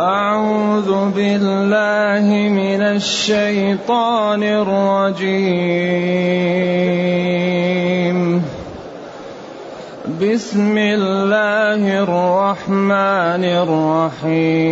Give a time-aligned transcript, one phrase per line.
[0.00, 5.60] أعوذ بالله من الشيطان الرجيم.
[10.16, 14.70] بسم الله الرحمن الرحيم.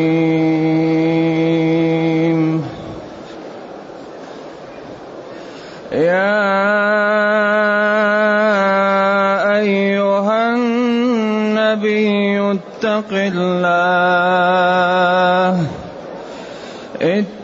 [5.92, 6.40] يا
[9.60, 14.17] أيها النبي اتق الله.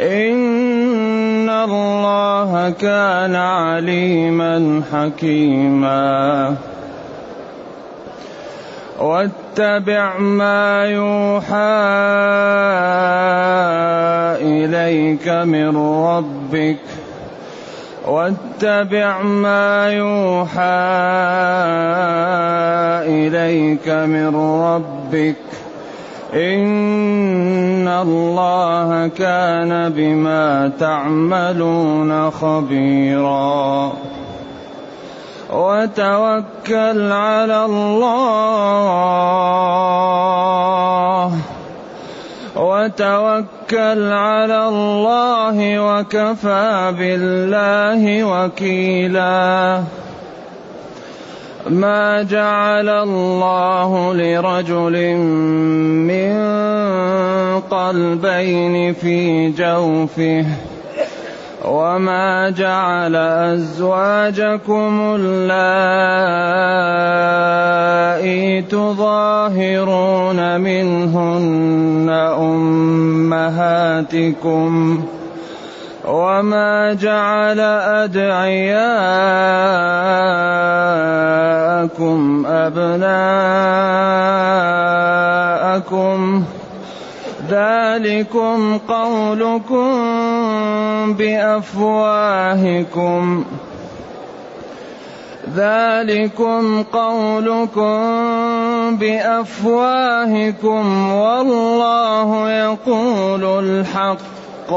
[0.00, 6.54] إن الله كان عليما حكيما.
[8.98, 11.78] واتبع ما يوحى
[14.42, 16.97] إليك من ربك.
[18.08, 20.60] واتبع ما يوحى
[23.04, 25.36] إليك من ربك.
[26.34, 33.92] إن الله كان بما تعملون خبيرا.
[35.50, 38.08] وتوكل على الله.
[42.56, 43.57] وتوكل
[44.12, 49.82] على الله وكفى بالله وكيلا.
[51.70, 55.16] ما جعل الله لرجل
[56.08, 56.32] من
[57.60, 60.44] قلبين في جوفه
[61.64, 63.16] وما جعل
[63.56, 65.48] أزواجكم اللائي
[68.62, 72.08] تظاهرون منهن
[73.18, 74.72] أمهاتكم
[76.08, 78.88] وما جعل أدعياءكم
[82.46, 83.78] أبناءكم
[87.50, 89.88] ذلكم قولكم
[91.14, 92.44] بأفواهكم.
[95.56, 97.98] ذلكم قولكم
[98.96, 104.72] بأفواهكم والله يقول الحق.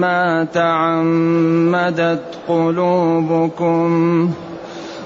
[0.00, 4.30] ما تعمدت قلوبكم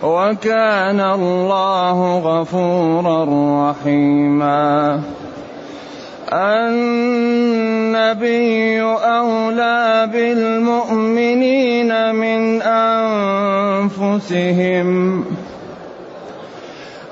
[0.03, 3.25] وكان الله غفورا
[3.71, 5.01] رحيما.
[6.33, 8.21] النبي
[8.83, 12.63] أولى بالمؤمنين من
[13.83, 15.25] أنفسهم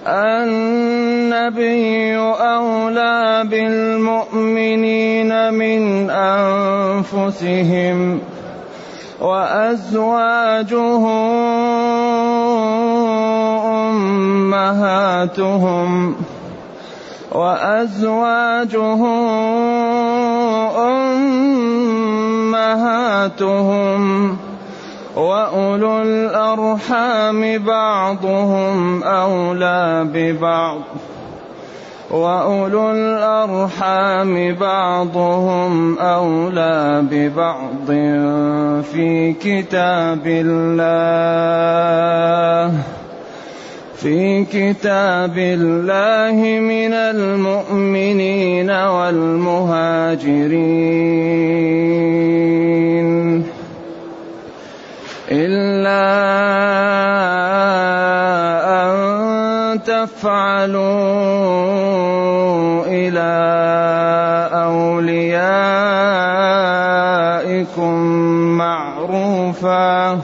[0.09, 7.99] النبي أولى بالمؤمنين من أنفسهم
[9.21, 11.05] وأزواجه
[14.79, 16.17] أمهاتهم
[17.33, 19.01] وأزواجه
[23.19, 24.39] أمهاتهم
[25.19, 30.81] وأولو الأرحام بعضهم أولى ببعض
[32.11, 37.87] وأولو الأرحام بعضهم أولى ببعض
[38.93, 41.59] في كتاب الله
[43.97, 50.29] في كتاب الله من المؤمنين والمهاجرين
[55.31, 56.05] إلا
[58.85, 60.87] أن تفعلوا
[62.87, 63.31] إلى
[64.53, 65.49] أوليائكم
[68.59, 70.19] معروفا.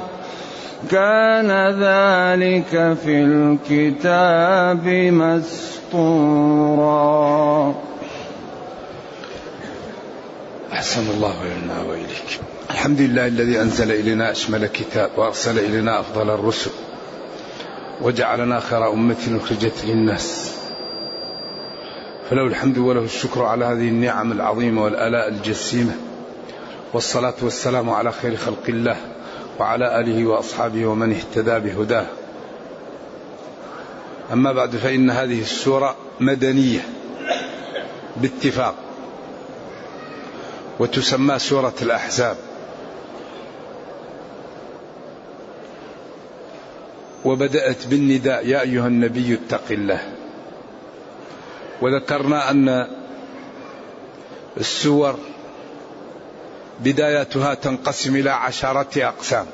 [0.91, 4.87] كان ذلك في الكتاب
[5.93, 6.95] مسطورا
[10.73, 12.04] أحسن الله إلينا وإليك
[12.85, 16.71] الحمد لله الذي أنزل إلينا أشمل كتاب وأرسل إلينا أفضل الرسل
[18.03, 20.53] وجعلنا خير أمة أخرجت للناس.
[22.31, 25.93] فله الحمد وله الشكر على هذه النعم العظيمة والآلاء الجسيمة
[26.93, 28.97] والصلاة والسلام على خير خلق الله
[29.59, 32.07] وعلى آله وأصحابه ومن اهتدى بهداه.
[34.33, 36.81] أما بعد فإن هذه السورة مدنية
[38.17, 38.75] باتفاق
[40.79, 42.37] وتسمى سورة الأحزاب.
[47.25, 50.01] وبدأت بالنداء يا أيها النبي اتق الله.
[51.83, 52.89] وذكرنا أن
[54.57, 55.19] السور
[56.81, 59.47] بدايتها تنقسم إلى عشرة أقسام.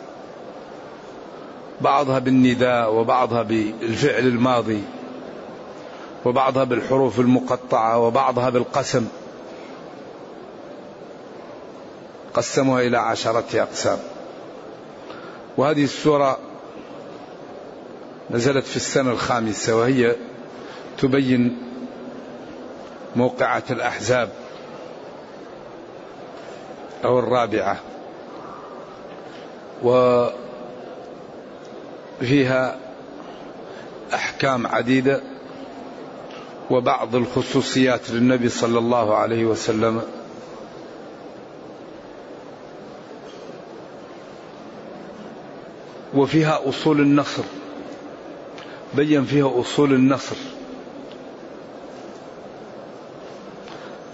[1.81, 4.83] بعضها بالنداء وبعضها بالفعل الماضي
[6.25, 9.09] وبعضها بالحروف المقطعة وبعضها بالقسم.
[12.35, 13.99] قسموها إلى عشرة أقسام.
[15.57, 16.39] وهذه السورة
[18.31, 20.17] نزلت في السنة الخامسة وهي
[20.99, 21.59] تبين
[23.17, 24.33] موقعة الأحزاب
[27.05, 27.81] أو الرابعة.
[32.23, 32.79] وفيها
[34.15, 35.21] أحكام عديدة
[36.71, 40.03] وبعض الخصوصيات للنبي صلى الله عليه وسلم.
[46.15, 47.43] وفيها أصول النصر.
[48.95, 50.37] بين فيها أصول النصر.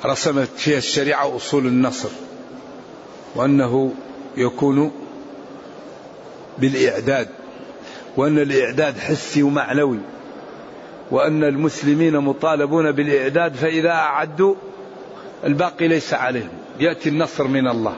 [0.05, 2.09] رسمت فيها الشريعة أصول النصر
[3.35, 3.93] وأنه
[4.37, 4.93] يكون
[6.59, 7.29] بالإعداد
[8.17, 9.99] وأن الإعداد حسي ومعنوي
[11.11, 14.55] وأن المسلمين مطالبون بالإعداد فإذا أعدوا
[15.45, 16.49] الباقي ليس عليهم.
[16.81, 17.97] يأتي النصر من الله.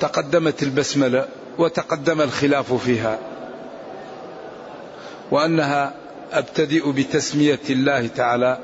[0.00, 1.28] تقدمت البسملة
[1.58, 3.18] وتقدم الخلاف فيها.
[5.30, 5.94] وأنها
[6.32, 8.58] أبتدئ بتسمية الله تعالى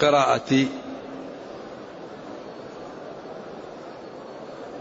[0.00, 0.66] قراءة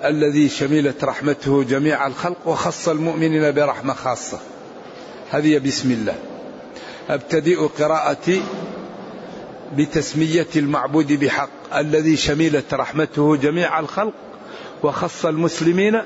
[0.06, 4.39] الذي شملت رحمته جميع الخلق وخص المؤمنين برحمة خاصة.
[5.31, 6.15] هذه بسم الله.
[7.09, 8.41] أبتدئ قراءتي
[9.77, 14.13] بتسمية المعبود بحق الذي شملت رحمته جميع الخلق
[14.83, 16.01] وخص المسلمين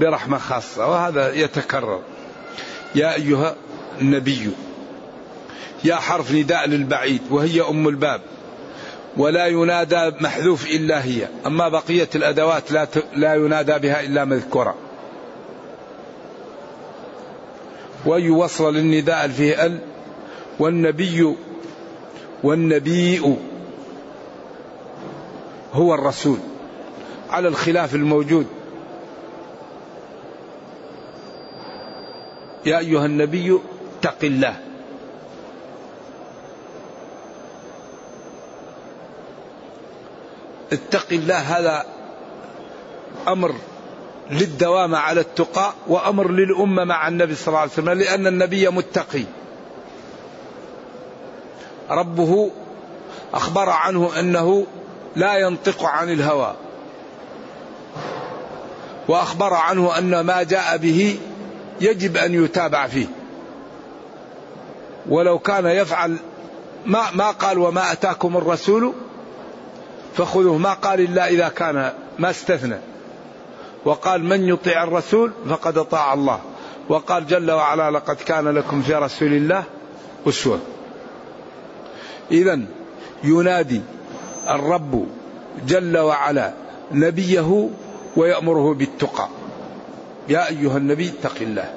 [0.00, 2.00] برحمة خاصة وهذا يتكرر.
[2.94, 3.54] يا أيها
[4.00, 4.50] النبي
[5.84, 8.20] يا حرف نداء للبعيد وهي أم الباب
[9.16, 11.28] ولا ينادى محذوف إلا هي.
[11.46, 14.74] أما بقية الأدوات لا, لا ينادى بها إلا مذكورة.
[18.06, 19.78] ويوصل للنداء فيه ال
[20.58, 21.34] والنبي
[22.42, 23.36] والنبي
[25.72, 26.38] هو الرسول
[27.30, 28.46] على الخلاف الموجود.
[32.66, 33.60] يا أيها النبي
[33.98, 34.56] اتق الله.
[40.72, 41.84] اتق الله هذا
[43.28, 43.54] أمر
[44.30, 49.24] للدوام على التقى وأمر للأمة مع النبي صلى الله عليه وسلم لأن النبي متقي.
[51.90, 52.50] ربه
[53.34, 54.66] أخبر عنه أنه
[55.16, 56.54] لا ينطق عن الهوى.
[59.08, 61.18] وأخبر عنه أن ما جاء به
[61.80, 63.06] يجب أن يتابع فيه.
[65.08, 66.16] ولو كان يفعل
[66.86, 68.92] ما ما قال وما أتاكم الرسول
[70.16, 70.58] فخذوه.
[70.58, 72.76] ما قال إلا إذا كان ما استثنى.
[73.84, 76.40] وقال من يطيع الرسول فقد أطاع الله.
[76.88, 79.64] وقال جل وعلا لقد كان لكم في رسول الله
[80.28, 80.58] أسوة.
[82.30, 82.60] إذا
[83.24, 83.80] ينادي
[84.48, 85.06] الرب
[85.66, 86.52] جل وعلا
[86.92, 87.68] نبيه
[88.16, 89.28] ويأمره بالتقى.
[90.28, 91.74] يا أيها النبي اتق الله.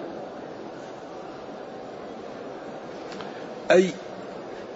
[3.72, 3.90] أي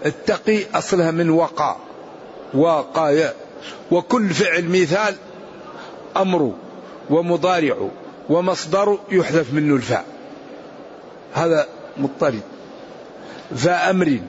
[0.03, 1.75] اتقي أصلها من وقى
[2.53, 3.33] وقايا
[3.91, 5.15] وكل فعل مثال
[6.17, 6.53] أمر
[7.09, 7.89] ومضارع
[8.29, 10.05] ومصدر يحذف منه الفاء.
[11.33, 12.41] هذا مضطرد.
[13.55, 14.19] فأمر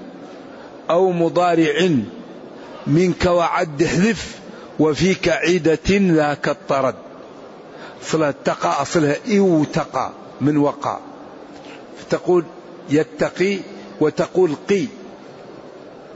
[0.90, 1.88] أو مضارع
[2.86, 4.38] منك وعد احذف
[4.78, 6.94] وفيك عيدة ذاك الطرد.
[8.02, 10.98] أصلها اتقى أصلها إوتقى من وقى.
[11.98, 12.44] فتقول
[12.90, 13.58] يتقي
[14.00, 14.86] وتقول قي.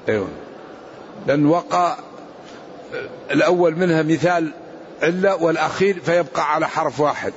[0.08, 0.28] أيوة.
[1.26, 1.96] لأن وقع
[3.30, 4.52] الأول منها مثال
[5.02, 7.32] علة والأخير فيبقى على حرف واحد.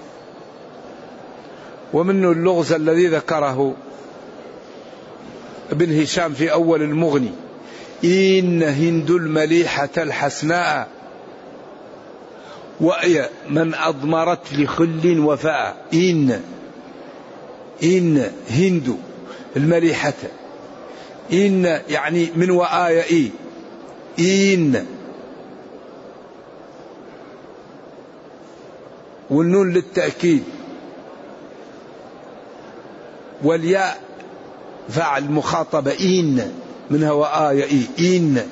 [1.93, 3.75] ومنه اللغز الذي ذكره
[5.71, 7.31] ابن هشام في أول المغني
[8.03, 10.87] إن هند المليحة الحسناء
[12.79, 15.85] وأي من أضمرت لخل وفاء.
[15.93, 16.41] إن
[17.83, 18.97] إن هند
[19.57, 20.13] المليحة.
[21.33, 23.31] إن يعني من وآية إي.
[24.19, 24.85] إن.
[29.29, 30.43] والنون للتأكيد.
[33.43, 33.97] والياء
[34.89, 36.51] فعل مخاطبة إن
[36.89, 38.17] منها وآية إي.
[38.17, 38.47] إن.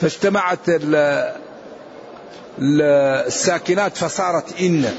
[0.00, 0.70] فاجتمعت
[2.58, 4.94] الساكنات فصارت إن.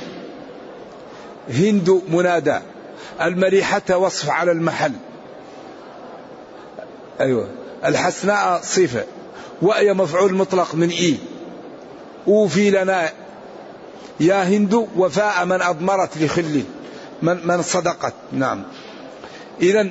[1.49, 2.59] هند منادى.
[3.21, 4.91] المريحة وصف على المحل.
[7.19, 7.49] أيوة.
[7.85, 9.03] الحسناء صفة.
[9.61, 11.17] وأي مفعول مطلق من إي.
[12.27, 13.09] أوفي لنا.
[14.19, 16.63] يا هند وفاء من أضمرت لخل.
[17.21, 18.13] من, من صدقت.
[18.31, 18.63] نعم.
[19.61, 19.89] إذا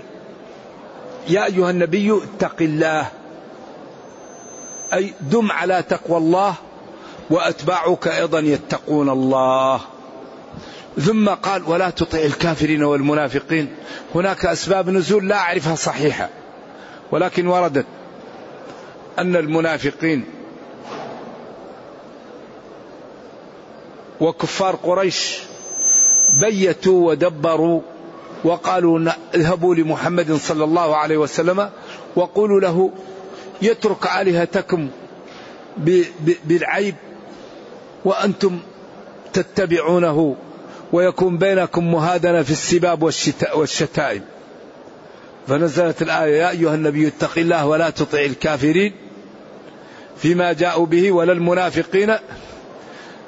[1.29, 3.07] يا أيها النبي اتق الله.
[4.95, 6.55] أي دم على تقوى الله.
[7.31, 9.81] وأتباعك أيضا يتقون الله.
[11.01, 13.69] ثم قال ولا تطع الكافرين والمنافقين.
[14.15, 16.29] هناك أسباب نزول لا أعرفها صحيحة
[17.13, 17.87] ولكن وردت
[19.19, 20.25] أن المنافقين
[24.21, 25.39] وكفار قريش
[26.41, 27.81] بيتوا ودبروا
[28.45, 31.71] وقالوا اذهبوا لمحمد صلى الله عليه وسلم
[32.17, 32.91] وقولوا له
[33.63, 34.89] يترك آلهتكم
[36.45, 36.95] بالعيب
[38.05, 38.59] وأنتم
[39.33, 40.37] تتبعونه
[40.93, 43.03] ويكون بينكم مهادنة في السباب
[43.55, 44.23] والشتائم.
[45.49, 48.93] فنزلت الآية يا أيها النبي اتق الله ولا تطع الكافرين
[50.17, 52.15] فيما جاءوا به ولا المنافقين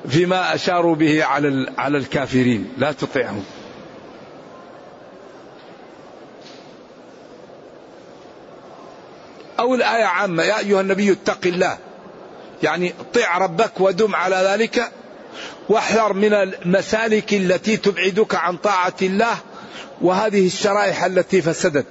[0.09, 2.73] فيما أشاروا به على على الكافرين.
[2.79, 3.45] لا تطعهم.
[9.59, 11.79] أو الآية عامة يا أيها النبي اتق الله
[12.63, 14.91] يعني طع ربك ودم على ذلك.
[15.69, 19.37] واحذر من المسالك التي تبعدك عن طاعة الله
[20.01, 21.87] وهذه الشرائح التي فسدت.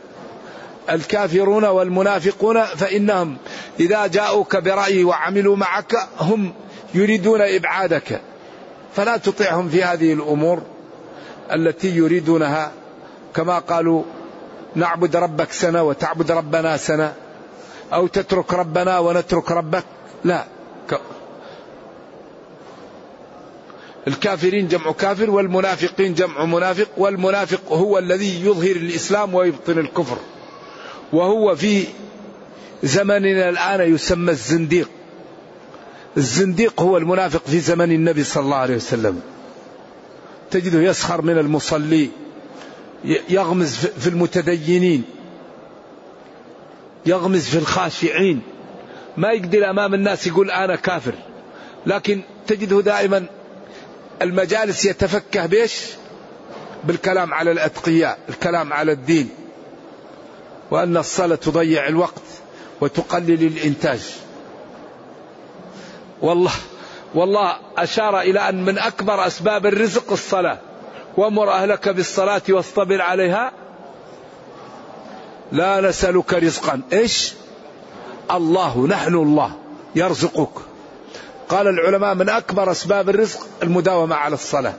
[0.89, 3.38] الكافرون والمنافقون فإنهم
[3.79, 6.53] إذا جاءوك برأي وعملوا معك هم
[6.93, 8.22] يريدون إبعادك.
[8.95, 10.62] فلا تطعهم في هذه الأمور
[11.53, 12.72] التي يريدونها.
[13.36, 14.03] كما قالوا
[14.75, 17.13] نعبد ربك سنة وتعبد ربنا سنة
[17.93, 19.84] أو تترك ربنا ونترك ربك.
[20.24, 20.55] لا.
[24.08, 30.18] الكافرين جمع كافر والمنافقين جمع منافق والمنافق هو الذي يظهر الإسلام ويبطن الكفر.
[31.13, 31.84] وهو في
[32.84, 34.89] زمننا الآن يسمى الزنديق.
[36.18, 39.22] الزنديق هو المنافق في زمن النبي صلى الله عليه وسلم.
[40.51, 42.10] تجده يسخر من المصلي
[43.30, 45.04] يغمز في المتدينين
[47.06, 48.42] يغمز في الخاشعين.
[49.17, 51.13] ما يقدر أمام الناس يقول أنا كافر.
[51.86, 53.25] لكن تجده دائما
[54.22, 55.81] المجالس يتفكه بيش
[56.84, 59.29] بالكلام على الأتقياء الكلام على الدين.
[60.72, 62.22] وأن الصلاة تضيع الوقت
[62.81, 64.01] وتقلل الإنتاج.
[66.22, 66.53] والله
[67.15, 70.57] والله أشار إلى أن من أكبر أسباب الرزق الصلاة.
[71.17, 73.51] وأمر أهلك بالصلاة واصطبر عليها.
[75.51, 76.81] لا نسألك رزقا.
[76.93, 77.34] إيش؟
[78.32, 79.51] الله نحن الله
[79.96, 80.50] يرزقك.
[81.50, 84.74] قال العلماء من أكبر أسباب الرزق المداومة على الصلاة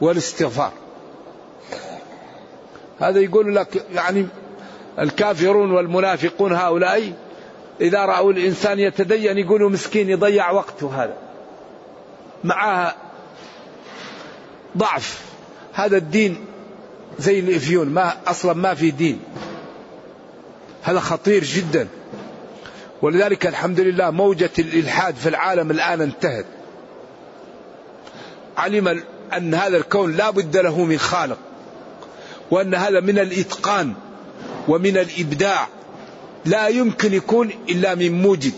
[0.00, 0.72] والاستغفار.
[3.00, 4.26] هذا يقول لك يعني
[4.98, 7.12] الكافرون والمنافقون هؤلاء
[7.80, 11.14] إذا رأوا الإنسان يتدين يقولوا مسكين يضيع وقته هذا.
[12.44, 12.96] معها
[14.76, 15.20] ضعف.
[15.72, 16.44] هذا الدين
[17.18, 19.20] زي الإفيون ما أصلا ما في دين.
[20.84, 21.88] هذا خطير جدا.
[23.02, 26.46] ولذلك الحمد لله موجة الإلحاد في العالم الآن انتهت.
[28.56, 29.02] علم
[29.36, 31.38] أن هذا الكون لا بد له من خالق
[32.50, 33.94] وأن هذا من الإتقان
[34.68, 35.68] ومن الإبداع.
[36.44, 38.52] لا يمكن يكون إلا من موجد.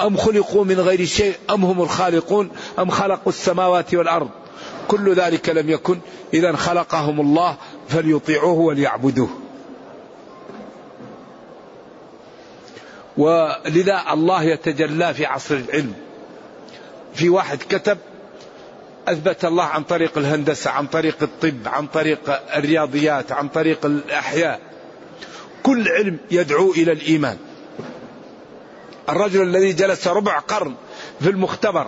[0.00, 4.28] أم خلقوا من غير شيء؟ أم هم الخالقون؟ أم خلقوا السماوات والأرض؟
[4.88, 5.98] كل ذلك لم يكن.
[6.34, 7.56] إذا خلقهم الله
[7.88, 9.28] فليطيعوه وليعبدوه.
[13.18, 15.94] ولذا الله يتجلى في عصر العلم.
[17.14, 17.98] في واحد كتب
[19.08, 24.60] أثبت الله عن طريق الهندسة عن طريق الطب عن طريق الرياضيات عن طريق الأحياء.
[25.62, 27.36] كل علم يدعو إلى الإيمان.
[29.08, 30.74] الرجل الذي جلس ربع قرن
[31.20, 31.86] في المختبر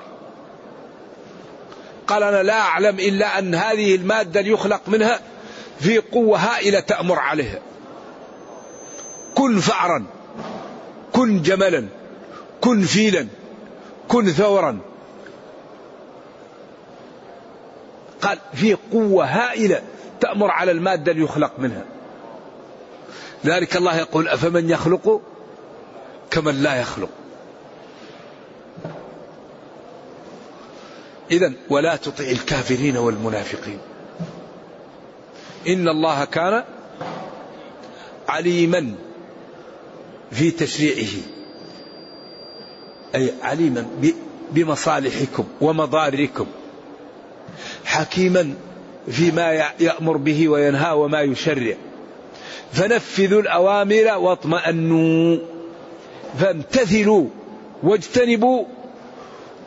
[2.06, 5.20] قال أنا لا أعلم إلا أن هذه المادة يخلق منها
[5.80, 7.58] في قوة هائلة تأمر عليها.
[9.34, 10.19] كن فأرا.
[11.20, 11.86] كن جملا
[12.60, 13.26] كن فيلا
[14.08, 14.80] كن ثورا.
[18.22, 19.82] قال في قوة هائلة
[20.20, 21.84] تأمر على المادة اللي يخلق منها.
[23.44, 25.20] ذلك الله يقول أفمن يخلق
[26.30, 27.10] كمن لا يخلق.
[31.30, 33.78] إذا ولا تطع الكافرين والمنافقين.
[35.68, 36.64] إن الله كان
[38.28, 38.94] عليما.
[40.30, 41.22] في تشريعه.
[43.14, 43.86] أي عليما
[44.52, 46.46] بمصالحكم ومضاركم
[47.84, 48.54] حكيما
[49.10, 51.74] فيما يأمر به وينهى وما يشرع.
[52.72, 55.38] فنفذوا الأوامر واطمأنوا.
[56.38, 57.26] فامتثلوا
[57.82, 58.64] واجتنبوا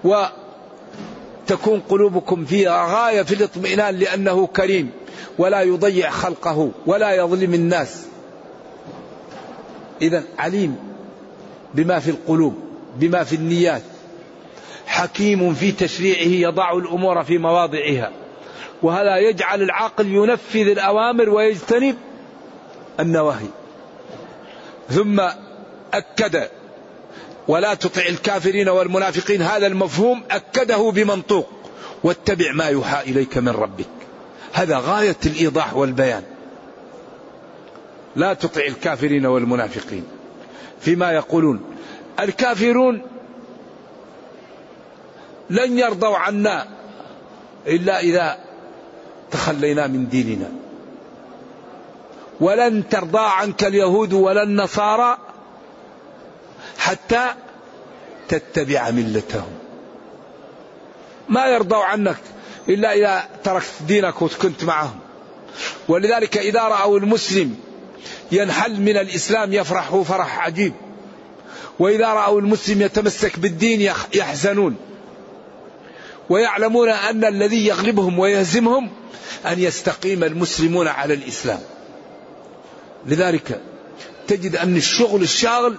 [0.04, 4.92] وتكون قلوبكم في غاية في الاطمئنان لأنه كريم
[5.38, 8.06] ولا يضيع خلقه ولا يظلم الناس.
[10.04, 10.78] إذا عليم
[11.74, 12.56] بما في القلوب
[12.96, 13.82] بما في النيات.
[14.86, 18.12] حكيم في تشريعه يضع الأمور في مواضعها.
[18.82, 21.96] وهذا يجعل العقل ينفذ الأوامر ويجتنب
[23.00, 23.48] النواهي.
[24.90, 25.22] ثم
[25.94, 26.48] أكد
[27.48, 29.42] ولا تطع الكافرين والمنافقين.
[29.42, 31.50] هذا المفهوم أكده بمنطوق.
[32.04, 33.86] واتبع ما يوحى إليك من ربك.
[34.54, 36.24] هذا غاية الإيضاح والبيان.
[38.16, 40.04] لا تطع الكافرين والمنافقين.
[40.82, 41.62] فيما يقولون
[42.20, 43.02] الكافرون
[45.50, 46.68] لن يرضوا عنا
[47.68, 48.38] إلا إذا
[49.32, 50.52] تخلينا من ديننا.
[52.40, 55.18] ولن ترضى عنك اليهود ولا النصارى
[56.78, 57.34] حتى
[58.28, 59.52] تتبع ملتهم.
[61.30, 62.18] ما يرضوا عنك
[62.70, 65.00] إلا إذا تركت دينك وكنت معهم.
[65.88, 67.56] ولذلك إذا رأوا المسلم
[68.34, 70.74] ينحل من الإسلام يفرحوا فرح عجيب.
[71.80, 74.76] وإذا رأوا المسلم يتمسك بالدين يحزنون.
[76.30, 78.90] ويعلمون أن الذي يغلبهم ويهزمهم
[79.46, 81.60] أن يستقيم المسلمون على الإسلام.
[83.06, 83.62] لذلك
[84.28, 85.78] تجد أن الشغل الشاغل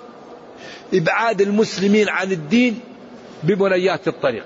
[0.95, 2.81] إبعاد المسلمين عن الدين
[3.43, 4.45] ببنيات الطريق.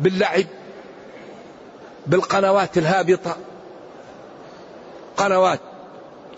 [0.00, 0.46] باللعب
[2.06, 3.36] بالقنوات الهابطة
[5.16, 5.60] قنوات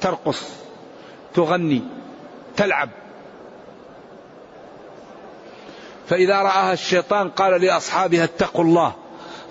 [0.01, 0.43] ترقص
[1.35, 1.83] تغني
[2.57, 2.91] تلعب.
[6.09, 8.95] فإذا رآها الشيطان قال لأصحابها اتقوا الله.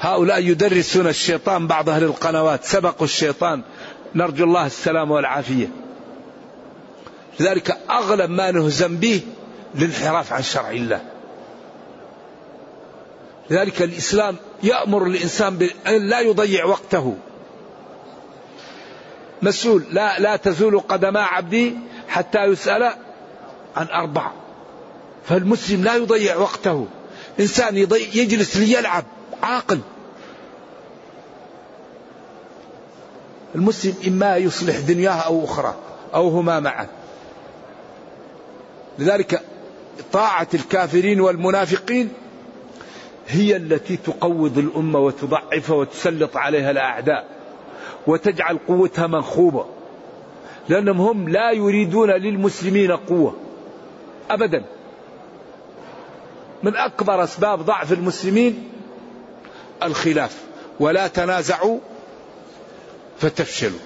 [0.01, 3.61] هؤلاء يدرسون الشيطان بعض أهل القنوات سبقوا الشيطان.
[4.15, 5.67] نرجو الله السلام والعافية.
[7.39, 9.21] لذلك أغلب ما نهزم به
[9.75, 11.01] الانحراف عن شرع الله.
[13.49, 17.17] لذلك الإسلام يأمر الإنسان بأن لا يضيع وقته.
[19.45, 19.83] مسؤول.
[19.91, 21.77] لا لا تزول قدما عبدي
[22.07, 22.83] حتى يسأل
[23.75, 24.31] عن أربع.
[25.25, 26.87] فالمسلم لا يضيع وقته.
[27.39, 29.03] إنسان يضيع يجلس ليلعب
[29.43, 29.79] عاقل.
[33.55, 35.75] المسلم إما يصلح دنياه أو أخرى
[36.13, 36.87] أو هما معا
[38.99, 39.41] لذلك
[40.11, 42.09] طاعة الكافرين والمنافقين
[43.27, 47.34] هي التي تقوض الأمة وتضعفها وتسلط عليها الأعداء.
[48.07, 49.65] وتجعل قوتها منخوبة.
[50.69, 53.35] لأنهم هم لا يريدون للمسلمين قوة.
[54.31, 54.65] أبدا.
[56.63, 58.69] من أكبر أسباب ضعف المسلمين
[59.83, 60.43] الخلاف.
[60.79, 61.79] ولا تنازعوا
[63.19, 63.79] فتفشلوا.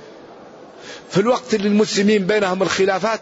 [1.10, 3.20] في الوقت اللي المسلمين بينهم الخلافات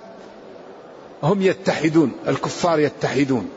[1.23, 3.49] هم يتحدون الكفار يتحدون.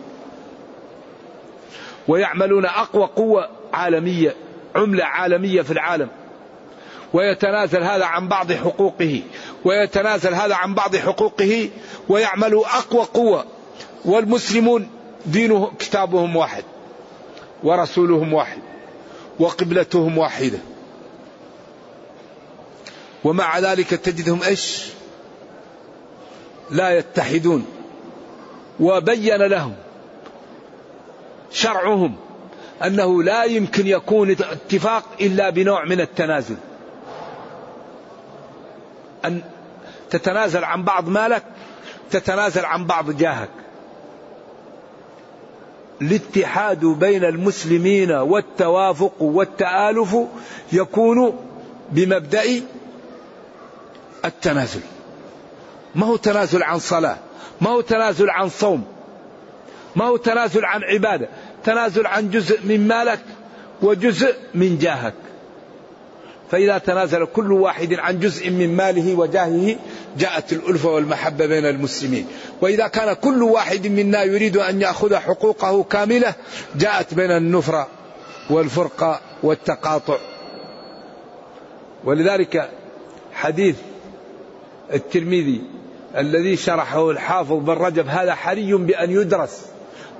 [2.08, 4.34] ويعملون أقوى قوة عالمية
[4.76, 6.08] عملة عالمية في العالم.
[7.12, 9.22] ويتنازل هذا عن بعض حقوقه
[9.64, 11.70] ويتنازل هذا عن بعض حقوقه
[12.08, 13.44] ويعمل أقوى قوة.
[14.04, 14.88] والمسلمون
[15.26, 16.64] دينه كتابهم واحد
[17.62, 18.58] ورسولهم واحد
[19.38, 20.58] وقبلتهم واحدة.
[23.24, 24.86] ومع ذلك تجدهم إيش؟
[26.70, 27.66] لا يتحدون.
[28.80, 29.74] وبين لهم
[31.52, 32.16] شرعهم
[32.84, 36.56] أنه لا يمكن يكون اتفاق إلا بنوع من التنازل.
[39.24, 39.42] أن
[40.10, 41.42] تتنازل عن بعض مالك
[42.10, 43.50] تتنازل عن بعض جاهك.
[46.02, 50.16] الاتحاد بين المسلمين والتوافق والتآلف
[50.72, 51.38] يكون
[51.90, 52.44] بمبدأ
[54.24, 54.80] التنازل.
[55.94, 57.16] ما هو تنازل عن صلاة
[57.60, 58.84] ما هو تنازل عن صوم
[59.96, 61.28] ما هو تنازل عن عبادة
[61.64, 63.20] تنازل عن جزء من مالك
[63.82, 65.14] وجزء من جاهك.
[66.50, 69.76] فإذا تنازل كل واحد عن جزء من ماله وجاهه
[70.18, 72.26] جاءت الألفة والمحبة بين المسلمين.
[72.60, 76.34] وإذا كان كل واحد منا يريد أن يأخذ حقوقه كاملة
[76.74, 77.88] جاءت بين النفرة
[78.50, 80.18] والفرقة والتقاطع.
[82.04, 82.70] ولذلك
[83.32, 83.76] حديث
[84.94, 85.62] الترمذي
[86.16, 89.60] الذي شرحه الحافظ بن رجب هذا حري بأن يدرس.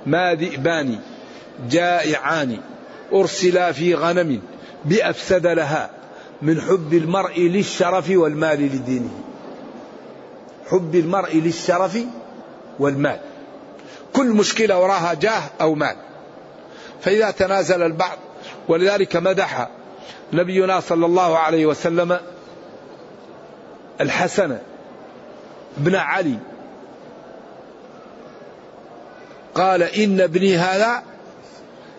[0.05, 0.99] ما ذئبان
[1.69, 2.57] جائعان
[3.13, 4.41] أرسلا في غنم
[4.85, 6.00] بأفسد لها.
[6.41, 9.09] من حب المرء للشرف والمال لدينه.
[10.69, 11.99] حب المرء للشرف
[12.79, 13.19] والمال.
[14.13, 15.95] كل مشكلة وراها جاه أو مال.
[17.01, 18.17] فإذا تنازل البعض
[18.67, 19.69] ولذلك مدح
[20.33, 22.19] نبينا صلى الله عليه وسلم
[24.01, 24.57] الحسن
[25.77, 26.37] بن علي.
[29.55, 31.03] قال إن ابني هذا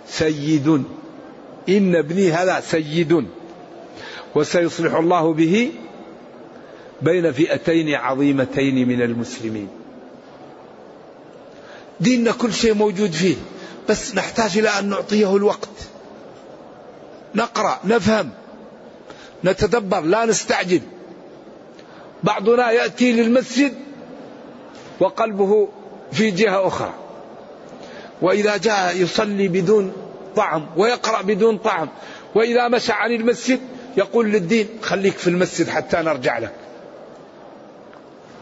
[0.09, 0.85] سيد.
[1.68, 3.26] إن ابني هذا سيد.
[4.34, 5.70] وسيصلح الله به
[7.02, 9.68] بين فئتين عظيمتين من المسلمين.
[12.00, 13.36] ديننا كل شيء موجود فيه
[13.88, 15.68] بس نحتاج إلى أن نعطيه الوقت.
[17.34, 18.30] نقرأ نفهم
[19.44, 20.80] نتدبر لا نستعجل.
[22.22, 23.74] بعضنا يأتي للمسجد
[25.00, 25.68] وقلبه
[26.12, 26.94] في جهة أخرى.
[28.22, 29.92] وإذا جاء يصلي بدون
[30.36, 31.88] طعم ويقرأ بدون طعم
[32.34, 33.60] وإذا مشى عن المسجد
[33.96, 36.52] يقول للدين خليك في المسجد حتى نرجع لك.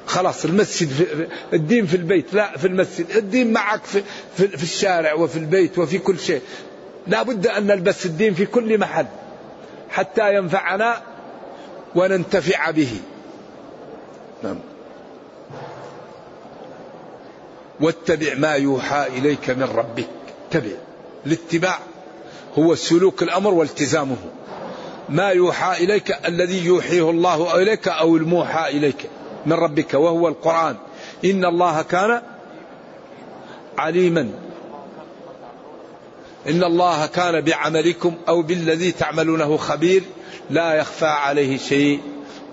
[0.07, 4.03] خلاص المسجد في الدين في البيت لا في المسجد الدين معك في,
[4.37, 6.43] في, في الشارع وفي البيت وفي كل شيء.
[7.07, 9.07] لا بد أن نلبس الدين في كل محل
[9.91, 11.03] حتى ينفعنا
[11.95, 13.01] وننتفع به.
[14.43, 14.59] نعم.
[17.81, 20.09] واتبع ما يوحى إليك من ربك.
[20.51, 20.71] اتبع.
[21.27, 21.79] الاتباع
[22.59, 24.17] هو سلوك الأمر والتزامه.
[25.11, 29.11] ما يوحى إليك الذي يوحيه الله إليك أو الموحى إليك
[29.46, 30.77] من ربك وهو القرآن.
[31.25, 32.23] إن الله كان
[33.79, 34.31] عليما.
[36.49, 40.03] إن الله كان بعملكم أو بالذي تعملونه خبير
[40.51, 42.01] لا يخفى عليه شيء.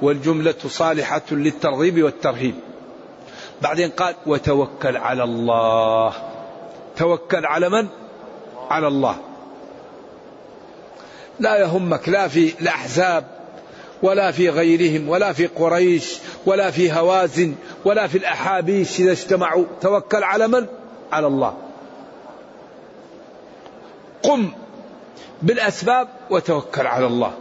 [0.01, 2.55] والجملة صالحة للترغيب والترهيب.
[3.61, 6.13] بعدين قال وتوكل على الله.
[6.97, 7.87] توكل على من؟
[8.69, 9.15] على الله.
[11.39, 13.25] لا يهمك لا في الأحزاب
[14.03, 19.65] ولا في غيرهم ولا في قريش ولا في هوازن ولا في الأحابيش إذا اجتمعوا.
[19.81, 20.65] توكل على من؟
[21.11, 21.53] على الله.
[24.23, 24.51] قم
[25.41, 27.33] بالأسباب وتوكل على الله.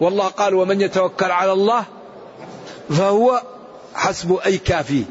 [0.00, 1.84] والله قال ومن يتوكل على الله
[2.90, 3.42] فهو
[3.94, 5.04] حسب أي كافي.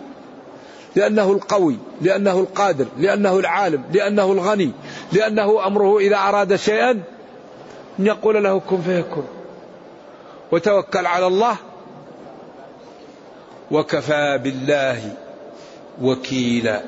[0.96, 4.72] لأنه القوي لأنه القادر لأنه العالم لأنه الغني
[5.12, 7.04] لأنه أمره إذا أراد شيئا
[8.00, 9.28] أن يقول له كن فيكون.
[10.52, 11.56] وتوكل على الله.
[13.72, 15.14] وكفى بالله
[16.02, 16.82] وكيلا.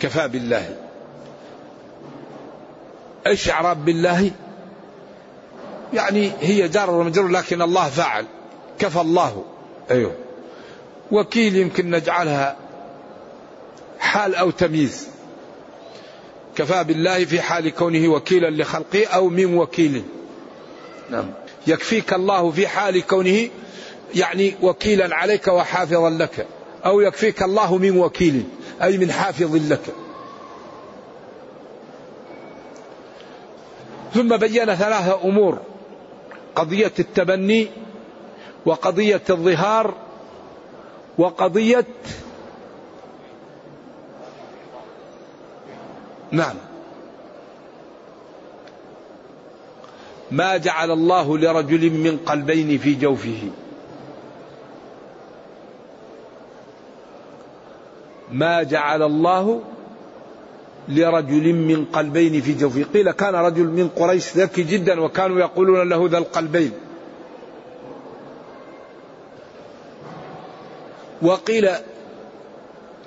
[0.00, 0.76] كفى بالله.
[3.26, 4.30] إيش اعراب بالله.
[5.92, 8.24] يعني هي جار ومجرور لكن الله فعل.
[8.78, 9.44] كفى الله.
[9.90, 10.14] أيوه.
[11.12, 12.56] وكيل يمكن نجعلها
[13.98, 15.08] حال أو تمييز.
[16.56, 20.04] كفى بالله في حال كونه وكيلا لخلقه أو من وكيل.
[21.10, 21.30] نعم.
[21.66, 23.48] يكفيك الله في حال كونه
[24.14, 26.46] يعني وكيلا عليك وحافظا لك.
[26.84, 28.44] أو يكفيك الله من وكيل
[28.82, 29.82] أي من حافظ لك.
[34.14, 35.58] ثم بين ثلاثة أمور.
[36.56, 37.68] قضية التبني
[38.66, 39.94] وقضية الظهار
[41.18, 41.86] وقضية
[46.30, 46.69] نعم.
[50.30, 53.50] ما جعل الله لرجل من قلبين في جوفه.
[58.32, 59.62] ما جعل الله
[60.88, 62.84] لرجل من قلبين في جوفه.
[62.94, 66.72] قيل كان رجل من قريش ذكي جدا وكانوا يقولون له ذا القلبين.
[71.22, 71.68] وقيل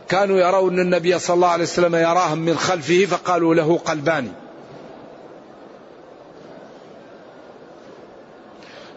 [0.07, 4.42] كانوا يرون النبي صلى الله عليه وسلم يراهم من خلفه فقالوا له قلبان.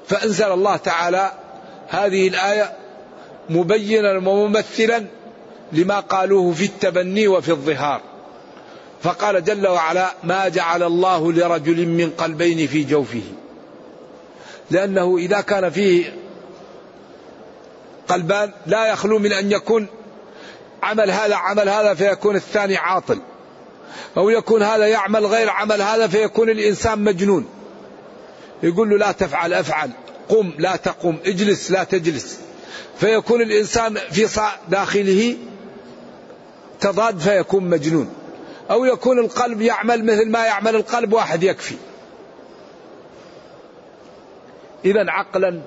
[0.09, 1.33] فأنزل الله تعالى
[1.89, 2.73] هذه الآية
[3.51, 5.07] مبينا وممثلا
[5.73, 8.01] لما قالوه في التبني وفي الظهار.
[9.03, 13.23] فقال جل وعلا ما جعل الله لرجل من قلبين في جوفه.
[14.71, 16.15] لأنه إذا كان فيه
[18.09, 19.87] قلبان لا يخلو من أن يكون
[20.83, 23.19] عمل هذا عمل هذا فيكون الثاني عاطل.
[24.17, 27.56] أو يكون هذا يعمل غير عمل هذا فيكون الإنسان مجنون.
[28.63, 29.91] يقول له لا تفعل أفعل.
[30.29, 31.17] قم لا تقم.
[31.27, 32.41] اجلس لا تجلس.
[33.01, 34.29] فيكون الإنسان في
[34.69, 35.37] داخله
[36.81, 38.13] تضاد فيكون مجنون.
[38.71, 41.75] أو يكون القلب يعمل مثل ما يعمل القلب واحد يكفي.
[44.85, 45.61] إذا عقلا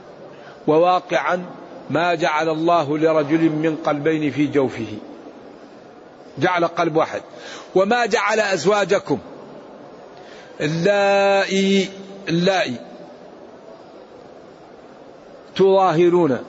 [0.67, 1.45] وواقعا
[1.89, 4.97] ما جعل الله لرجل من قلبين في جوفه.
[6.37, 7.21] جعل قلب واحد.
[7.75, 9.19] وما جعل أزواجكم
[10.61, 11.89] اللائي
[12.27, 12.75] اللائي
[15.55, 16.39] تظاهرون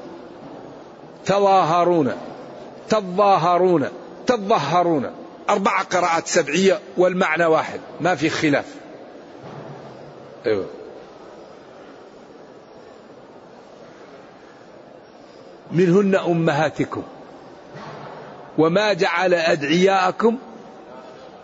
[1.26, 2.12] تظاهرون
[2.88, 3.88] تظاهرون
[4.26, 5.11] تظهرون.
[5.50, 8.74] أربع قراءات سبعية والمعنى واحد ما في خلاف.
[10.46, 10.66] أيوه.
[15.72, 17.02] منهن أمهاتكم
[18.59, 20.38] وما جعل أدعياءكم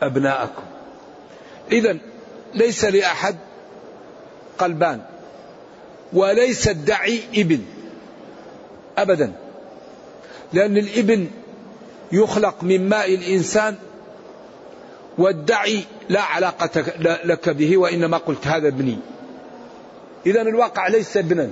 [0.02, 0.62] أبناءكم.
[1.72, 1.98] إذا
[2.54, 3.36] ليس لأحد
[4.58, 5.02] قلبان.
[6.12, 7.64] وليس الدعي إبن.
[8.98, 9.32] أبدا.
[10.52, 11.30] لأن الإبن
[12.12, 13.76] يخلق من ماء الإنسان
[15.18, 16.84] والدعي لا علاقة
[17.24, 18.98] لك به وإنما قلت هذا ابني.
[20.26, 21.50] إذا الواقع ليس ابنا.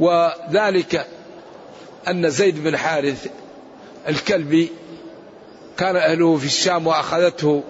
[0.00, 1.06] وذلك
[2.08, 3.26] أن زيد بن حارث
[4.08, 4.68] الكلبي
[5.76, 7.62] كان أهله في الشام وأخذته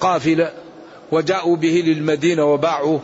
[0.00, 0.52] قافلة
[1.12, 3.00] وجاءوا به للمدينة وباعوه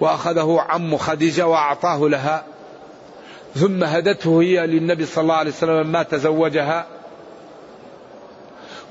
[0.00, 2.44] وأخذه عم خديجة وأعطاه لها.
[3.54, 6.86] ثم هدته هي للنبي صلى الله عليه وسلم ما تزوجها.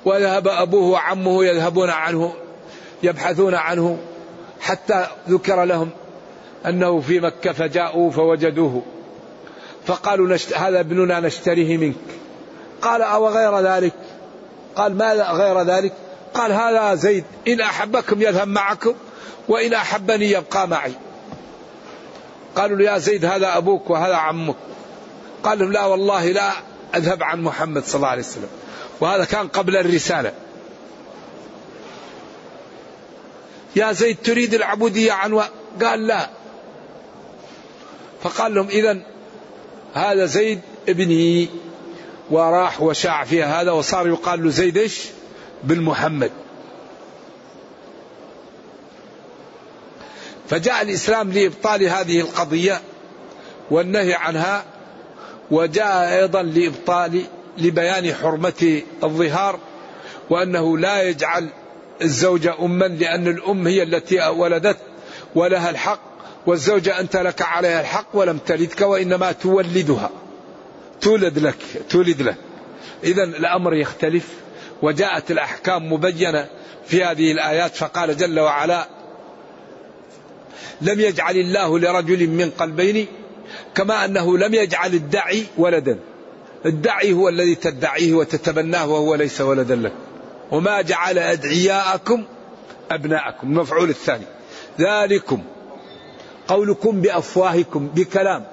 [0.06, 2.34] وذهب أبوه وعمه يذهبون عنه
[3.04, 3.98] يبحثون عنه
[4.60, 5.90] حتى ذكر لهم
[6.66, 8.84] أنه في مكة فجاءوا فوجدوه.
[9.86, 10.54] فقالوا نشت...
[10.54, 11.96] هذا ابننا نشتريه منك.
[12.82, 13.94] قال أو غير ذلك؟
[14.76, 15.94] قال ماذا غير ذلك؟
[16.36, 18.96] قال هذا زيد إن أحبكم يذهب معكم
[19.48, 20.94] وإن أحبني يبقى معي.
[22.56, 24.56] قالوا له يا زيد هذا أبوك وهذا عمك.
[25.44, 26.52] قال لهم لا والله لا
[26.96, 28.50] أذهب عن محمد صلى الله عليه وسلم.
[29.00, 30.34] وهذا كان قبل الرسالة.
[33.76, 35.42] يا زيد تريد العبودية عن.
[35.84, 36.30] قال لا.
[38.24, 39.02] فقال لهم إذا
[39.94, 41.50] هذا زيد ابني
[42.32, 45.15] وراح وشاع فيها هذا وصار يقال له زيد إيش؟
[45.66, 46.32] بالمحمد.
[50.50, 52.82] فجاء الإسلام لإبطال هذه القضية
[53.72, 54.66] والنهي عنها
[55.52, 57.22] وجاء أيضا لإبطال
[57.58, 59.60] لبيان حرمة الظهار
[60.30, 61.50] وأنه لا يجعل
[62.02, 64.78] الزوجة أما لأن الأم هي التي ولدت
[65.36, 66.00] ولها الحق
[66.46, 70.10] والزوجة أنت لك عليها الحق ولم تلدك وإنما تولدها.
[71.02, 71.58] تولد لك
[71.90, 72.36] تولد له
[73.04, 74.28] إذا الأمر يختلف.
[74.82, 76.48] وجاءت الأحكام مبينة
[76.86, 78.88] في هذه الآيات فقال جل وعلا
[80.82, 83.08] لم يجعل الله لرجل من قلبين
[83.76, 86.00] كما أنه لم يجعل الدعي ولدا.
[86.66, 89.92] الدعي هو الذي تدعيه وتتبناه وهو ليس ولدا لك.
[90.52, 92.24] وما جعل أدعياءكم
[92.92, 93.48] أبناءكم.
[93.48, 94.26] المفعول الثاني.
[94.80, 95.44] ذلكم
[96.48, 98.46] قولكم بأفواهكم بكلام.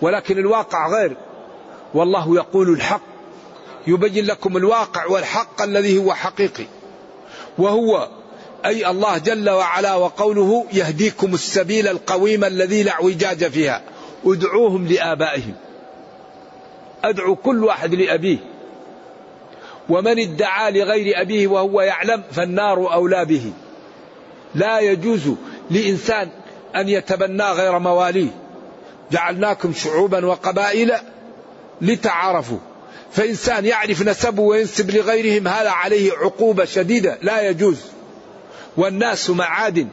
[0.00, 1.16] ولكن الواقع غير.
[1.94, 3.07] والله يقول الحق
[3.86, 6.66] يبين لكم الواقع والحق الذي هو حقيقي.
[7.58, 8.08] وهو
[8.64, 13.82] أي الله جل وعلا وقوله يهديكم السبيل القويم الذي لا اعوجاج فيها.
[14.26, 15.54] ادعوهم لآبائهم.
[17.04, 18.38] أدعو كل واحد لأبيه.
[19.88, 23.52] ومن ادعى لغير أبيه وهو يعلم فالنار أولى به.
[24.54, 25.30] لا يجوز
[25.70, 26.28] لإنسان
[26.76, 28.30] أن يتبنى غير مواليه.
[29.12, 30.92] جعلناكم شعوبا وقبائل
[31.80, 32.58] لتعارفوا.
[33.12, 37.76] فإنسان يعرف نسبه وينسب لغيرهم هذا عليه عقوبة شديدة لا يجوز.
[38.76, 39.88] والناس معادن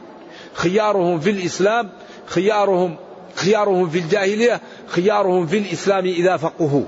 [0.54, 1.90] خيارهم في الإسلام
[2.26, 2.96] خيارهم
[3.34, 6.84] خيارهم في الجاهلية خيارهم في الإسلام إذا فقهوا.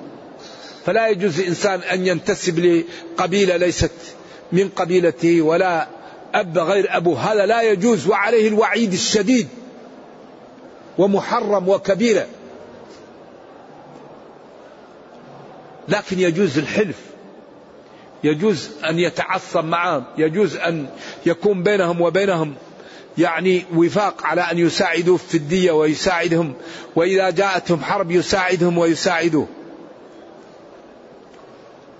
[0.87, 3.92] فلا يجوز لإنسان أن ينتسب لقبيلة ليست
[4.53, 5.88] من قبيلته ولا
[6.35, 7.33] أب غير أبوه.
[7.33, 9.49] هذا لا يجوز وعليه الوعيد الشديد
[10.99, 12.27] ومحرم وكبيرة
[15.88, 16.96] لكن يجوز الحلف.
[18.24, 20.05] يجوز أن يتعصب معهم.
[20.18, 20.87] يجوز أن
[21.27, 22.55] يكون بينهم وبينهم
[23.18, 26.55] يعني وفاق على أن يساعدوه في الدية ويساعدهم.
[26.96, 29.46] وإذا جاءتهم حرب يساعدهم ويساعدوه.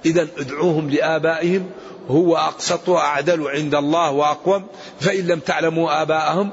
[0.05, 1.71] إذا ادعوهم لآبائهم.
[2.09, 4.67] هو أقسط وأعدل عند الله وأقوم.
[5.01, 6.51] فإن لم تعلموا آباءهم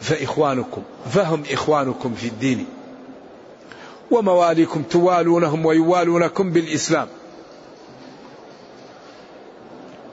[0.00, 0.82] فإخوانكم.
[1.10, 2.66] فهم إخوانكم في الدين.
[4.12, 7.08] ومواليكم توالونهم ويوالونكم بالإسلام.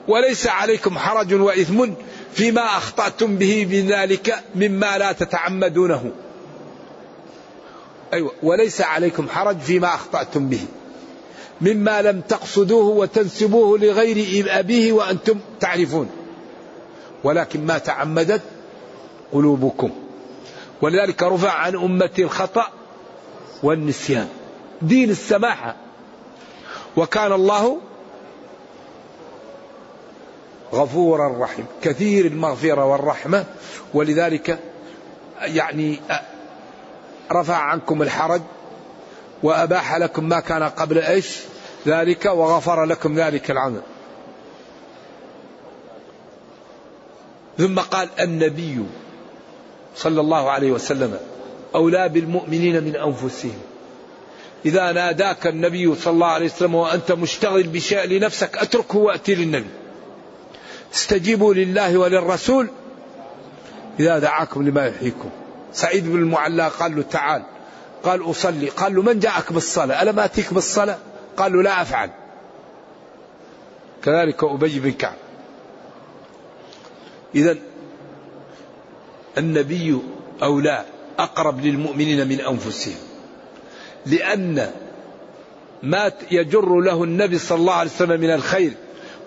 [0.08, 1.90] وليس عليكم حرج وإثم
[2.32, 6.10] فيما أخطأتم به بذلك مما لا تتعمدونه.
[8.12, 10.60] أيوة وليس عليكم حرج فيما أخطأتم به.
[11.60, 16.10] مما لم تقصدوه وتنسبوه لغير أبيه وأنتم تعرفون.
[17.24, 18.42] ولكن ما تعمدت
[19.32, 19.90] قلوبكم.
[20.82, 22.68] ولذلك رفع عن أمتي الخطأ
[23.62, 24.28] والنسيان
[24.82, 25.76] دين السماحة.
[26.96, 27.78] وكان الله
[30.72, 33.44] غفورا رحيم كثير المغفرة والرحمة.
[33.94, 34.58] ولذلك
[35.40, 36.00] يعني
[37.32, 38.40] رفع عنكم الحرج
[39.42, 41.38] وأباح لكم ما كان قبل إيش؟
[41.86, 43.82] ذلك وغفر لكم ذلك العمل.
[47.58, 48.84] ثم قال النبي
[49.96, 51.18] صلى الله عليه وسلم
[51.74, 53.58] أولى بالمؤمنين من أنفسهم.
[54.64, 59.70] إذا ناداك النبي صلى الله عليه وسلم وأنت مشتغل بشيء لنفسك أتركه وأتي للنبي.
[60.94, 62.68] استجيبوا لله وللرسول.
[64.00, 65.30] إذا دعاكم لما يحييكم.
[65.72, 67.42] سعيد بن المعلى قال له تعال.
[68.02, 68.68] قال أصلي.
[68.68, 70.98] قال له من جاءك بالصلاة؟ ألم آتيك بالصلاة؟
[71.36, 72.10] قال له لا أفعل.
[74.04, 75.16] كذلك أبي بن كعب.
[77.34, 77.56] إذا
[79.38, 79.98] النبي
[80.42, 80.84] أولى
[81.22, 82.96] أقرب للمؤمنين من أنفسهم.
[84.06, 84.70] لأن
[85.82, 88.72] ما يجر له النبي صلى الله عليه وسلم من الخير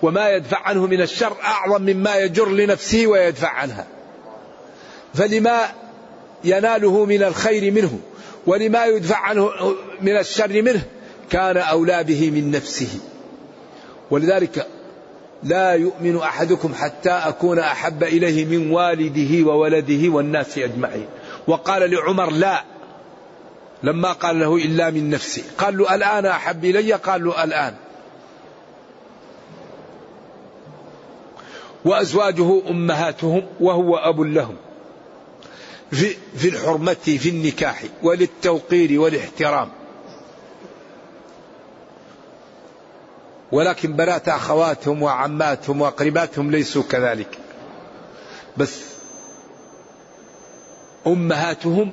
[0.02, 3.88] وما يدفع عنه من الشر أعظم مما يجر لنفسه ويدفع عنها.
[5.14, 5.62] فلما
[6.44, 8.00] يناله من الخير منه
[8.48, 9.50] ولما يدفع عنه
[10.02, 10.84] من الشر منه
[11.30, 13.00] كان أولى به من نفسه.
[14.12, 14.68] ولذلك
[15.44, 21.06] لا يؤمن أحدكم حتى أكون أحب إليه من والده وولده والناس أجمعين.
[21.48, 22.64] وقال لعمر لا.
[23.84, 25.44] لما قال له إلا من نفسي.
[25.58, 27.76] قال له الآن أحب إلي قال له الآن.
[31.86, 34.56] وأزواجه أمهاتهم وهو أب لهم.
[35.92, 39.70] في, في الحرمة في النكاح وللتوقير والاحترام.
[43.52, 47.38] ولكن بنات أخواتهم وعماتهم وأقرباتهم ليسوا كذلك.
[48.58, 48.94] بس
[51.08, 51.92] أمهاتهم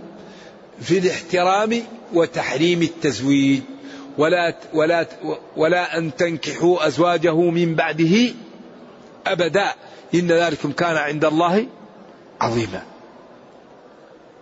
[0.80, 1.82] في الاحترام
[2.14, 3.60] وتحريم التزويج.
[4.18, 5.06] ولا ولا
[5.56, 8.34] ولا أن تنكحوا أزواجه من بعده
[9.26, 9.72] أبدا.
[10.14, 11.66] إن ذلكم كان عند الله
[12.40, 12.82] عظيما.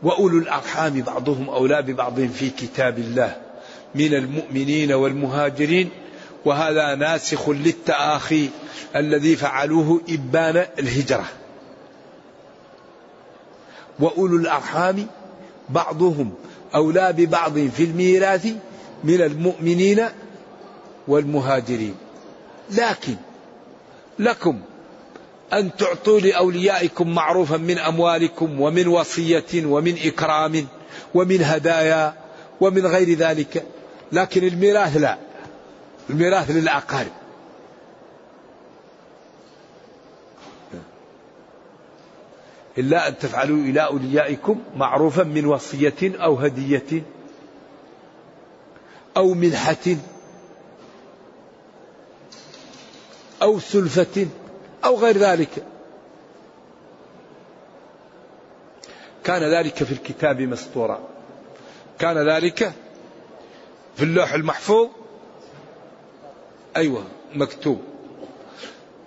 [0.03, 3.37] وأولو الأرحام بعضهم أولى ببعض في كتاب الله.
[3.95, 5.91] من المؤمنين والمهاجرين.
[6.45, 8.49] وهذا ناسخ للتآخي
[8.97, 11.25] الذي فعلوه إبان الهجرة.
[14.01, 15.07] وأولو الأرحام
[15.69, 16.33] بعضهم
[16.75, 18.47] أولى ببعض في الميراث
[19.05, 20.05] من المؤمنين
[21.09, 21.95] والمهاجرين.
[22.71, 23.17] لكن
[24.19, 24.61] لكم
[25.53, 30.67] أن تعطوا لأوليائكم معروفا من أموالكم ومن وصية ومن إكرام
[31.15, 32.15] ومن هدايا
[32.61, 33.65] ومن غير ذلك.
[34.13, 35.19] لكن الميراث لا.
[36.11, 37.18] الميراث للأقارب.
[42.79, 47.03] إلا أن تفعلوا إلى أوليائكم معروفا من وصية أو هدية
[49.17, 49.97] أو منحة
[53.43, 54.27] أو سلفة
[54.85, 55.65] أو غير ذلك.
[59.25, 61.01] كان ذلك في الكتاب مسطورا.
[61.99, 62.73] كان ذلك
[63.97, 64.89] في اللوح المحفوظ؟
[66.77, 67.83] أيوة مكتوب.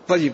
[0.07, 0.33] طيب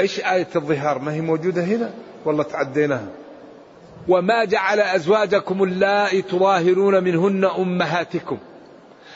[0.00, 1.90] إيش آية الظهار؟ ما هي موجودة هنا؟
[2.24, 3.08] والله تعديناها.
[4.08, 8.38] وما جعل أزواجكم اللائي تظاهرون منهن أمهاتكم.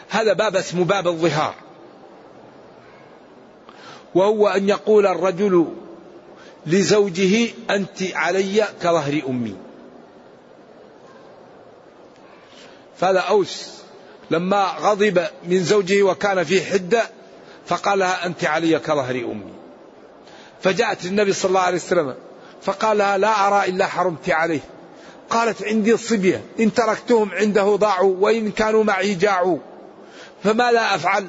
[0.09, 1.55] هذا باب اسمه باب الظهار.
[4.15, 5.67] وهو أن يقول الرجل
[6.67, 9.57] لزوجه أنت علي كظهر أمي.
[12.97, 13.77] فهذا أوس.
[14.31, 17.03] لما غضب من زوجه وكان في حدة
[17.67, 19.56] فقال لها أنت علي كظهر أمي.
[20.63, 22.15] فجاءت النبي صلى الله عليه وسلم
[22.63, 24.61] فقال لها لا أرى إلا حرمت عليه.
[25.31, 29.59] قالت عندي الصبية إن تركتهم عنده ضاعوا وإن كانوا معي جاعوا.
[30.45, 31.27] فما لا أفعل؟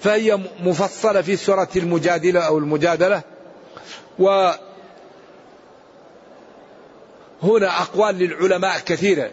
[0.00, 3.22] فهي مفصلة في سورة المجادلة أو المجادلة.
[4.18, 4.50] و
[7.42, 9.30] هنا أقوال للعلماء كثيرة.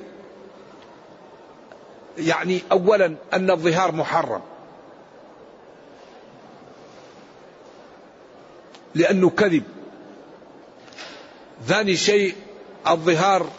[2.18, 4.42] يعني أولا أن الظهار محرم.
[8.96, 9.64] لأنه كذب.
[11.68, 12.36] ثاني شيء
[12.88, 13.50] الظهار.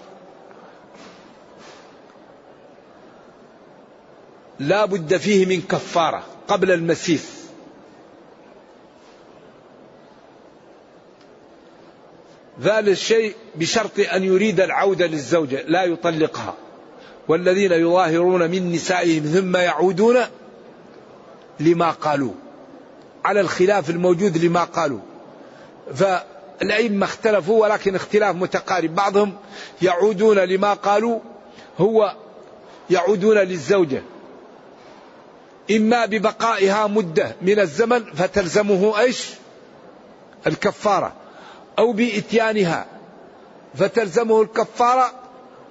[4.59, 7.39] لا بد فيه من كفارة قبل المسيس
[12.61, 16.55] ذلك الشيء بشرط أن يريد العودة للزوجة لا يطلقها.
[17.29, 20.17] والذين يظاهرون من نسائهم ثم يعودون
[21.61, 22.33] لما قالوا.
[23.25, 25.01] على الخلاف الموجود لما قالوا.
[25.95, 28.95] فالأئمة اختلفوا ولكن اختلاف متقارب.
[28.95, 29.37] بعضهم
[29.83, 31.21] يعودون لما قالوا
[31.79, 32.15] هو
[32.91, 34.03] يعودون للزوجة.
[35.71, 39.31] إما ببقائها مدة من الزمن فتلزمه إيش؟
[40.47, 41.13] الكفارة.
[41.79, 42.87] أو بإتيانها
[43.75, 45.13] فتلزمه الكفارة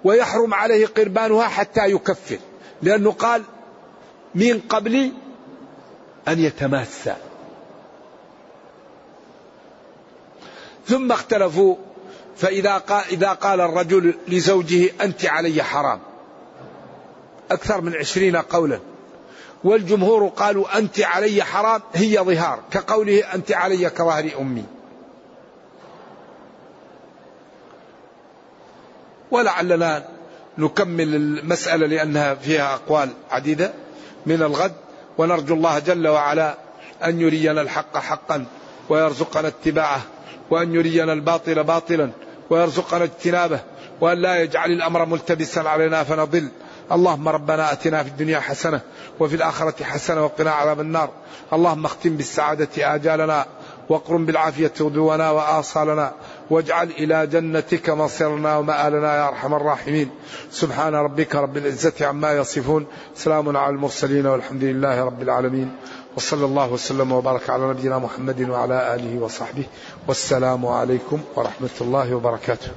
[0.03, 2.37] ويحرم عليه قربانها حتى يكفر.
[2.81, 3.43] لأنه قال
[4.35, 5.11] من قبل
[6.27, 7.15] أن يتماسى.
[10.87, 11.75] ثم اختلفوا
[12.37, 15.99] فإذا قال, إذا قال الرجل لزوجه أنت علي حرام.
[17.51, 18.79] أكثر من عشرين قولا.
[19.63, 22.59] والجمهور قالوا أنت علي حرام هي ظهار.
[22.71, 24.63] كقوله أنت علي كظهر أمي.
[29.31, 30.05] ولعلنا
[30.57, 33.73] نكمل المسألة لأنها فيها أقوال عديدة
[34.25, 34.73] من الغد.
[35.17, 36.57] ونرجو الله جل وعلا
[37.03, 38.45] أن يرينا الحق حقا
[38.89, 40.01] ويرزقنا اتباعه.
[40.51, 42.09] وأن يرينا الباطل باطلا
[42.49, 43.59] ويرزقنا اجتنابه
[44.01, 46.49] وأن لا يجعل الأمر ملتبسا علينا فنضل.
[46.91, 48.81] اللهم ربنا آتنا في الدنيا حسنة
[49.19, 51.09] وفي الآخرة حسنة وقنا عذاب النار.
[51.53, 53.45] اللهم اختم بالسعادة آجالنا
[53.89, 56.11] واقرم بالعافية غدونا وآصالنا
[56.49, 60.09] واجعل إلى جنتك مصيرنا ومآلنا يا أرحم الراحمين.
[60.51, 62.85] سبحان ربك رب العزة عما يصفون.
[63.15, 65.71] سلام على المرسلين والحمد لله رب العالمين.
[66.17, 69.65] وصلى الله وسلم وبارك على نبينا محمد وعلى آله وصحبه
[70.07, 72.71] والسلام عليكم ورحمة الله وبركاته.